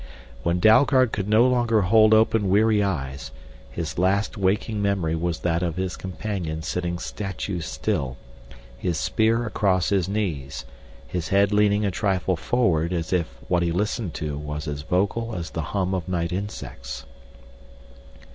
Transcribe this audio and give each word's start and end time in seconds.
When 0.41 0.59
Dalgard 0.59 1.11
could 1.11 1.29
no 1.29 1.45
longer 1.47 1.81
hold 1.81 2.11
open 2.11 2.49
weary 2.49 2.81
eyes, 2.81 3.29
his 3.69 3.99
last 3.99 4.35
waking 4.35 4.81
memory 4.81 5.13
was 5.15 5.41
that 5.41 5.61
of 5.61 5.75
his 5.75 5.95
companion 5.95 6.63
sitting 6.63 6.97
statue 6.97 7.59
still, 7.59 8.17
his 8.75 8.99
spear 8.99 9.45
across 9.45 9.89
his 9.89 10.09
knees, 10.09 10.65
his 11.05 11.27
head 11.27 11.51
leaning 11.51 11.85
a 11.85 11.91
trifle 11.91 12.35
forward 12.35 12.93
as 12.93 13.13
if 13.13 13.27
what 13.47 13.61
he 13.61 13.71
listened 13.71 14.15
to 14.15 14.39
was 14.39 14.67
as 14.67 14.81
vocal 14.81 15.35
as 15.35 15.51
the 15.51 15.61
hum 15.77 15.93
of 15.93 16.07
night 16.09 16.31
insects. 16.31 17.05